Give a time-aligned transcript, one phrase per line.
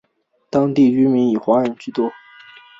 [0.49, 2.09] 当地居民以华人居多。